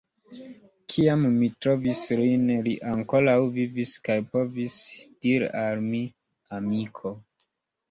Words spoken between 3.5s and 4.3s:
vivis kaj